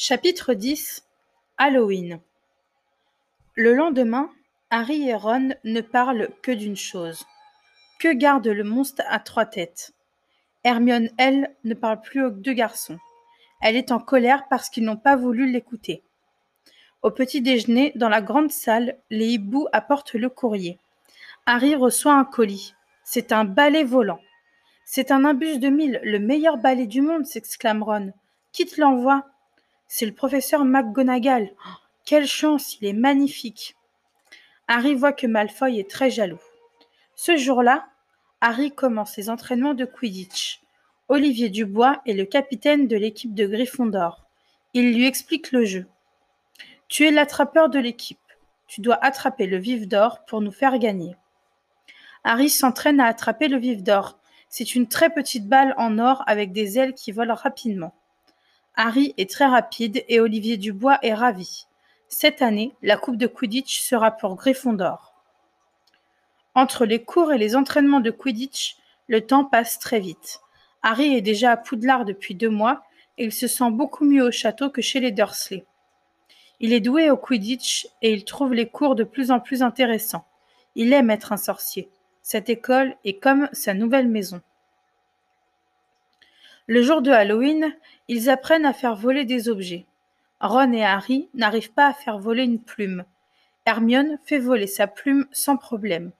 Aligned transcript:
Chapitre 0.00 0.54
10 0.54 1.04
Halloween 1.56 2.20
Le 3.56 3.74
lendemain, 3.74 4.30
Harry 4.70 5.08
et 5.08 5.14
Ron 5.16 5.48
ne 5.64 5.80
parlent 5.80 6.28
que 6.40 6.52
d'une 6.52 6.76
chose. 6.76 7.26
Que 7.98 8.12
garde 8.12 8.46
le 8.46 8.62
monstre 8.62 9.02
à 9.08 9.18
trois 9.18 9.44
têtes? 9.44 9.92
Hermione, 10.62 11.10
elle, 11.18 11.52
ne 11.64 11.74
parle 11.74 12.00
plus 12.00 12.24
aux 12.24 12.30
deux 12.30 12.52
garçons. 12.52 13.00
Elle 13.60 13.74
est 13.74 13.90
en 13.90 13.98
colère 13.98 14.46
parce 14.48 14.70
qu'ils 14.70 14.84
n'ont 14.84 14.96
pas 14.96 15.16
voulu 15.16 15.50
l'écouter. 15.50 16.04
Au 17.02 17.10
petit 17.10 17.42
déjeuner, 17.42 17.90
dans 17.96 18.08
la 18.08 18.22
grande 18.22 18.52
salle, 18.52 18.98
les 19.10 19.26
hiboux 19.26 19.66
apportent 19.72 20.14
le 20.14 20.28
courrier. 20.28 20.78
Harry 21.44 21.74
reçoit 21.74 22.14
un 22.14 22.24
colis. 22.24 22.72
C'est 23.02 23.32
un 23.32 23.44
balai 23.44 23.82
volant. 23.82 24.20
C'est 24.84 25.10
un 25.10 25.24
imbus 25.24 25.58
de 25.58 25.70
mille, 25.70 25.98
le 26.04 26.20
meilleur 26.20 26.56
balai 26.56 26.86
du 26.86 27.00
monde, 27.00 27.26
s'exclame 27.26 27.82
Ron. 27.82 28.12
Qui 28.52 28.64
te 28.64 28.80
l'envoie? 28.80 29.26
C'est 29.88 30.06
le 30.06 30.14
professeur 30.14 30.66
McGonagall. 30.66 31.50
Quelle 32.04 32.26
chance, 32.26 32.78
il 32.80 32.86
est 32.86 32.92
magnifique. 32.92 33.74
Harry 34.68 34.94
voit 34.94 35.14
que 35.14 35.26
Malfoy 35.26 35.78
est 35.78 35.90
très 35.90 36.10
jaloux. 36.10 36.40
Ce 37.14 37.38
jour-là, 37.38 37.88
Harry 38.42 38.70
commence 38.70 39.14
ses 39.14 39.30
entraînements 39.30 39.72
de 39.72 39.86
Quidditch. 39.86 40.60
Olivier 41.08 41.48
Dubois 41.48 42.02
est 42.06 42.12
le 42.12 42.26
capitaine 42.26 42.86
de 42.86 42.96
l'équipe 42.96 43.34
de 43.34 43.46
Gryffondor. 43.46 44.26
Il 44.74 44.94
lui 44.94 45.06
explique 45.06 45.52
le 45.52 45.64
jeu. 45.64 45.86
Tu 46.88 47.06
es 47.06 47.10
l'attrapeur 47.10 47.70
de 47.70 47.78
l'équipe. 47.78 48.18
Tu 48.66 48.82
dois 48.82 49.02
attraper 49.02 49.46
le 49.46 49.56
vif 49.56 49.88
d'or 49.88 50.26
pour 50.26 50.42
nous 50.42 50.52
faire 50.52 50.78
gagner. 50.78 51.16
Harry 52.24 52.50
s'entraîne 52.50 53.00
à 53.00 53.06
attraper 53.06 53.48
le 53.48 53.56
vif 53.56 53.82
d'or. 53.82 54.18
C'est 54.50 54.74
une 54.74 54.86
très 54.86 55.08
petite 55.08 55.48
balle 55.48 55.74
en 55.78 55.98
or 55.98 56.22
avec 56.26 56.52
des 56.52 56.78
ailes 56.78 56.92
qui 56.92 57.10
volent 57.10 57.34
rapidement. 57.34 57.94
Harry 58.80 59.12
est 59.16 59.28
très 59.28 59.46
rapide 59.46 60.04
et 60.06 60.20
Olivier 60.20 60.56
Dubois 60.56 61.00
est 61.02 61.12
ravi. 61.12 61.66
Cette 62.06 62.42
année, 62.42 62.76
la 62.80 62.96
Coupe 62.96 63.16
de 63.16 63.26
Quidditch 63.26 63.80
sera 63.80 64.12
pour 64.12 64.36
Gryffondor. 64.36 65.14
Entre 66.54 66.86
les 66.86 67.02
cours 67.02 67.32
et 67.32 67.38
les 67.38 67.56
entraînements 67.56 67.98
de 67.98 68.12
Quidditch, 68.12 68.76
le 69.08 69.26
temps 69.26 69.44
passe 69.44 69.80
très 69.80 69.98
vite. 69.98 70.38
Harry 70.84 71.16
est 71.16 71.22
déjà 71.22 71.50
à 71.50 71.56
Poudlard 71.56 72.04
depuis 72.04 72.36
deux 72.36 72.50
mois 72.50 72.84
et 73.16 73.24
il 73.24 73.32
se 73.32 73.48
sent 73.48 73.72
beaucoup 73.72 74.04
mieux 74.04 74.22
au 74.22 74.30
château 74.30 74.70
que 74.70 74.80
chez 74.80 75.00
les 75.00 75.10
Dursley. 75.10 75.64
Il 76.60 76.72
est 76.72 76.78
doué 76.78 77.10
au 77.10 77.16
Quidditch 77.16 77.88
et 78.00 78.12
il 78.12 78.24
trouve 78.24 78.54
les 78.54 78.68
cours 78.68 78.94
de 78.94 79.02
plus 79.02 79.32
en 79.32 79.40
plus 79.40 79.60
intéressants. 79.60 80.24
Il 80.76 80.92
aime 80.92 81.10
être 81.10 81.32
un 81.32 81.36
sorcier. 81.36 81.90
Cette 82.22 82.48
école 82.48 82.94
est 83.04 83.18
comme 83.18 83.48
sa 83.50 83.74
nouvelle 83.74 84.08
maison. 84.08 84.40
Le 86.68 86.82
jour 86.82 87.00
de 87.00 87.10
Halloween, 87.10 87.74
ils 88.08 88.28
apprennent 88.28 88.66
à 88.66 88.74
faire 88.74 88.94
voler 88.94 89.24
des 89.24 89.48
objets. 89.48 89.86
Ron 90.38 90.70
et 90.72 90.84
Harry 90.84 91.30
n'arrivent 91.32 91.72
pas 91.72 91.86
à 91.86 91.94
faire 91.94 92.18
voler 92.18 92.44
une 92.44 92.62
plume. 92.62 93.06
Hermione 93.64 94.18
fait 94.26 94.38
voler 94.38 94.66
sa 94.66 94.86
plume 94.86 95.26
sans 95.32 95.56
problème. 95.56 96.12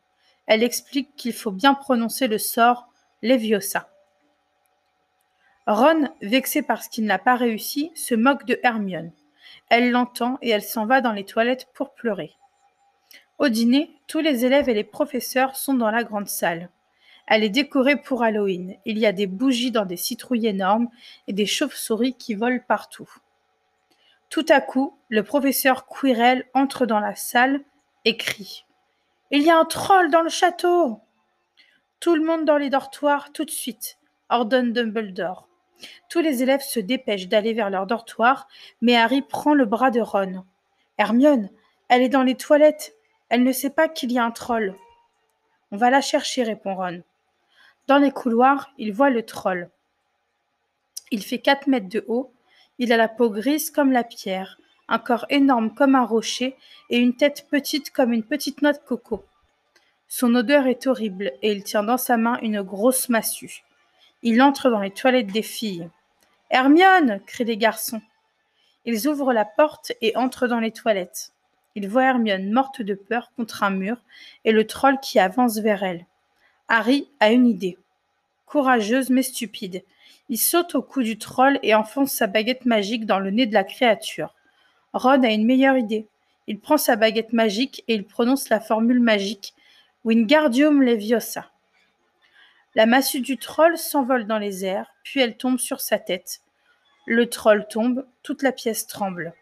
Elle 0.46 0.62
explique 0.62 1.14
qu'il 1.16 1.34
faut 1.34 1.50
bien 1.50 1.74
prononcer 1.74 2.28
le 2.28 2.38
sort 2.38 2.88
Leviosa. 3.22 3.90
Ron, 5.66 6.08
vexé 6.22 6.62
parce 6.62 6.88
qu'il 6.88 7.04
n'a 7.04 7.18
pas 7.18 7.36
réussi, 7.36 7.92
se 7.94 8.14
moque 8.14 8.46
de 8.46 8.58
Hermione. 8.62 9.12
Elle 9.68 9.90
l'entend 9.90 10.38
et 10.40 10.48
elle 10.48 10.62
s'en 10.62 10.86
va 10.86 11.02
dans 11.02 11.12
les 11.12 11.26
toilettes 11.26 11.68
pour 11.74 11.92
pleurer. 11.92 12.32
Au 13.38 13.50
dîner, 13.50 13.90
tous 14.06 14.20
les 14.20 14.46
élèves 14.46 14.70
et 14.70 14.74
les 14.74 14.82
professeurs 14.82 15.56
sont 15.56 15.74
dans 15.74 15.90
la 15.90 16.04
grande 16.04 16.28
salle. 16.28 16.70
Elle 17.30 17.44
est 17.44 17.50
décorée 17.50 17.96
pour 17.96 18.22
Halloween. 18.22 18.76
Il 18.86 18.98
y 18.98 19.04
a 19.04 19.12
des 19.12 19.26
bougies 19.26 19.70
dans 19.70 19.84
des 19.84 19.98
citrouilles 19.98 20.46
énormes 20.46 20.88
et 21.26 21.34
des 21.34 21.44
chauves-souris 21.44 22.14
qui 22.14 22.34
volent 22.34 22.62
partout. 22.66 23.10
Tout 24.30 24.46
à 24.48 24.62
coup, 24.62 24.98
le 25.10 25.22
professeur 25.22 25.86
Quirrell 25.86 26.46
entre 26.54 26.86
dans 26.86 27.00
la 27.00 27.14
salle 27.14 27.60
et 28.06 28.16
crie 28.16 28.64
Il 29.30 29.42
y 29.42 29.50
a 29.50 29.58
un 29.58 29.66
troll 29.66 30.10
dans 30.10 30.22
le 30.22 30.30
château 30.30 31.02
Tout 32.00 32.14
le 32.14 32.24
monde 32.24 32.46
dans 32.46 32.56
les 32.56 32.70
dortoirs, 32.70 33.30
tout 33.30 33.44
de 33.44 33.50
suite, 33.50 33.98
ordonne 34.30 34.72
Dumbledore. 34.72 35.48
Tous 36.08 36.20
les 36.20 36.42
élèves 36.42 36.62
se 36.62 36.80
dépêchent 36.80 37.28
d'aller 37.28 37.52
vers 37.52 37.68
leur 37.68 37.86
dortoir, 37.86 38.48
mais 38.80 38.96
Harry 38.96 39.20
prend 39.20 39.52
le 39.52 39.66
bras 39.66 39.90
de 39.90 40.00
Ron. 40.00 40.46
Hermione, 40.96 41.50
elle 41.90 42.00
est 42.00 42.08
dans 42.08 42.22
les 42.22 42.36
toilettes. 42.36 42.94
Elle 43.28 43.44
ne 43.44 43.52
sait 43.52 43.70
pas 43.70 43.88
qu'il 43.88 44.12
y 44.12 44.18
a 44.18 44.24
un 44.24 44.30
troll. 44.30 44.74
On 45.72 45.76
va 45.76 45.90
la 45.90 46.00
chercher, 46.00 46.42
répond 46.42 46.74
Ron. 46.74 47.02
Dans 47.88 47.96
les 47.96 48.10
couloirs, 48.10 48.70
il 48.76 48.92
voit 48.92 49.08
le 49.08 49.24
troll. 49.24 49.70
Il 51.10 51.24
fait 51.24 51.38
quatre 51.38 51.68
mètres 51.68 51.88
de 51.88 52.04
haut. 52.06 52.34
Il 52.78 52.92
a 52.92 52.98
la 52.98 53.08
peau 53.08 53.30
grise 53.30 53.70
comme 53.70 53.92
la 53.92 54.04
pierre, 54.04 54.58
un 54.88 54.98
corps 54.98 55.24
énorme 55.30 55.74
comme 55.74 55.94
un 55.94 56.04
rocher 56.04 56.54
et 56.90 56.98
une 56.98 57.16
tête 57.16 57.46
petite 57.50 57.90
comme 57.90 58.12
une 58.12 58.22
petite 58.22 58.60
noix 58.60 58.74
de 58.74 58.78
coco. 58.78 59.24
Son 60.06 60.34
odeur 60.34 60.66
est 60.66 60.86
horrible 60.86 61.32
et 61.40 61.50
il 61.50 61.64
tient 61.64 61.82
dans 61.82 61.96
sa 61.96 62.18
main 62.18 62.38
une 62.42 62.60
grosse 62.60 63.08
massue. 63.08 63.64
Il 64.22 64.42
entre 64.42 64.68
dans 64.68 64.80
les 64.80 64.90
toilettes 64.90 65.32
des 65.32 65.42
filles. 65.42 65.88
Hermione 66.50 67.22
crient 67.24 67.44
les 67.44 67.56
garçons. 67.56 68.02
Ils 68.84 69.08
ouvrent 69.08 69.32
la 69.32 69.46
porte 69.46 69.92
et 70.02 70.14
entrent 70.14 70.46
dans 70.46 70.60
les 70.60 70.72
toilettes. 70.72 71.32
Ils 71.74 71.88
voient 71.88 72.04
Hermione 72.04 72.52
morte 72.52 72.82
de 72.82 72.94
peur 72.94 73.32
contre 73.34 73.62
un 73.62 73.70
mur 73.70 73.96
et 74.44 74.52
le 74.52 74.66
troll 74.66 75.00
qui 75.00 75.18
avance 75.18 75.56
vers 75.56 75.82
elle. 75.82 76.04
Harry 76.68 77.08
a 77.18 77.32
une 77.32 77.46
idée. 77.46 77.78
Courageuse 78.44 79.08
mais 79.08 79.22
stupide. 79.22 79.82
Il 80.28 80.36
saute 80.36 80.74
au 80.74 80.82
cou 80.82 81.02
du 81.02 81.16
troll 81.16 81.58
et 81.62 81.74
enfonce 81.74 82.12
sa 82.12 82.26
baguette 82.26 82.66
magique 82.66 83.06
dans 83.06 83.18
le 83.18 83.30
nez 83.30 83.46
de 83.46 83.54
la 83.54 83.64
créature. 83.64 84.34
Ron 84.92 85.22
a 85.22 85.30
une 85.30 85.46
meilleure 85.46 85.78
idée. 85.78 86.06
Il 86.46 86.60
prend 86.60 86.76
sa 86.76 86.96
baguette 86.96 87.32
magique 87.32 87.84
et 87.88 87.94
il 87.94 88.04
prononce 88.04 88.50
la 88.50 88.60
formule 88.60 89.00
magique 89.00 89.54
Wingardium 90.04 90.82
Leviosa. 90.82 91.50
La 92.74 92.84
massue 92.84 93.20
du 93.20 93.38
troll 93.38 93.78
s'envole 93.78 94.26
dans 94.26 94.38
les 94.38 94.64
airs, 94.64 94.92
puis 95.02 95.20
elle 95.20 95.36
tombe 95.36 95.58
sur 95.58 95.80
sa 95.80 95.98
tête. 95.98 96.42
Le 97.06 97.28
troll 97.28 97.66
tombe, 97.66 98.06
toute 98.22 98.42
la 98.42 98.52
pièce 98.52 98.86
tremble. 98.86 99.32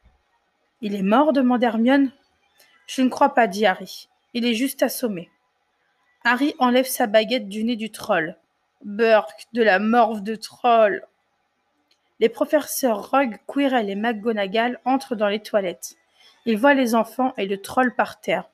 Il 0.81 0.94
est 0.94 1.03
mort? 1.03 1.32
demande 1.32 1.62
Hermione. 1.62 2.12
Je 2.87 3.03
ne 3.03 3.08
crois 3.08 3.34
pas, 3.34 3.48
dit 3.48 3.66
Harry. 3.66 4.08
Il 4.32 4.47
est 4.47 4.54
juste 4.54 4.84
assommé. 4.84 5.28
Harry 6.28 6.56
enlève 6.59 6.88
sa 6.88 7.06
baguette 7.06 7.48
du 7.48 7.62
nez 7.62 7.76
du 7.76 7.92
troll. 7.92 8.37
Burke, 8.84 9.47
de 9.53 9.62
la 9.62 9.78
morve 9.78 10.25
de 10.25 10.34
troll. 10.34 11.06
Les 12.19 12.28
professeurs 12.28 13.12
Rogue, 13.12 13.37
Quirrell 13.47 13.88
et 13.88 13.94
McGonagall 13.94 14.81
entrent 14.84 15.14
dans 15.14 15.28
les 15.28 15.38
toilettes. 15.38 15.94
Ils 16.44 16.59
voient 16.59 16.75
les 16.75 16.97
enfants 16.97 17.32
et 17.37 17.47
le 17.47 17.62
troll 17.62 17.94
par 17.94 18.20
terre. 18.20 18.50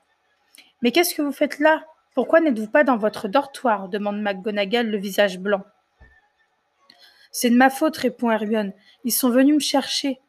Mais 0.83 0.91
qu'est-ce 0.91 1.15
que 1.15 1.23
vous 1.23 1.31
faites 1.31 1.57
là? 1.57 1.83
Pourquoi 2.13 2.41
n'êtes-vous 2.41 2.69
pas 2.69 2.83
dans 2.83 2.97
votre 2.97 3.27
dortoir? 3.27 3.89
demande 3.89 4.21
McGonagall, 4.21 4.91
le 4.91 4.99
visage 4.99 5.39
blanc. 5.39 5.63
C'est 7.31 7.49
de 7.49 7.55
ma 7.57 7.71
faute, 7.71 7.97
répond 7.97 8.29
Hermione. 8.29 8.73
Ils 9.03 9.11
sont 9.11 9.31
venus 9.31 9.55
me 9.55 9.59
chercher. 9.59 10.21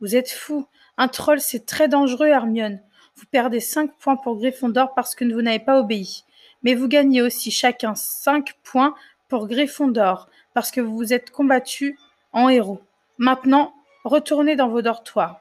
Vous 0.00 0.14
êtes 0.14 0.30
fou. 0.30 0.68
Un 0.96 1.08
troll, 1.08 1.40
c'est 1.40 1.66
très 1.66 1.88
dangereux, 1.88 2.28
Hermione. 2.28 2.80
Vous 3.16 3.26
perdez 3.26 3.58
cinq 3.58 3.90
points 3.98 4.14
pour 4.14 4.36
Gryffondor 4.36 4.94
parce 4.94 5.16
que 5.16 5.24
vous 5.24 5.42
n'avez 5.42 5.58
pas 5.58 5.80
obéi. 5.80 6.22
Mais 6.62 6.74
vous 6.74 6.88
gagnez 6.88 7.22
aussi 7.22 7.50
chacun 7.50 7.94
cinq 7.94 8.54
points 8.62 8.94
pour 9.28 9.48
Gryffondor 9.48 10.28
parce 10.54 10.70
que 10.70 10.80
vous 10.80 10.96
vous 10.96 11.12
êtes 11.12 11.30
combattus 11.30 11.96
en 12.32 12.48
héros. 12.48 12.82
Maintenant, 13.18 13.74
retournez 14.04 14.56
dans 14.56 14.68
vos 14.68 14.82
dortoirs. 14.82 15.40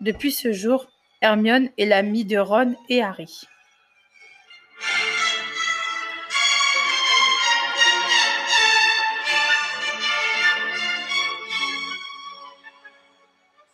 Depuis 0.00 0.32
ce 0.32 0.52
jour, 0.52 0.86
Hermione 1.20 1.70
est 1.78 1.86
l'amie 1.86 2.24
de 2.24 2.38
Ron 2.38 2.76
et 2.88 3.02
Harry. 3.02 3.42